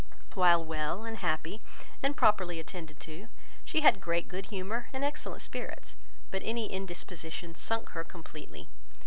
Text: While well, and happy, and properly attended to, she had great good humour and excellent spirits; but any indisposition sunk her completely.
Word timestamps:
While 0.33 0.65
well, 0.65 1.03
and 1.03 1.17
happy, 1.17 1.61
and 2.01 2.17
properly 2.17 2.59
attended 2.59 2.99
to, 3.01 3.27
she 3.63 3.81
had 3.81 4.01
great 4.01 4.27
good 4.27 4.47
humour 4.47 4.87
and 4.91 5.03
excellent 5.03 5.43
spirits; 5.43 5.95
but 6.31 6.41
any 6.43 6.71
indisposition 6.73 7.53
sunk 7.53 7.89
her 7.89 8.03
completely. 8.03 8.67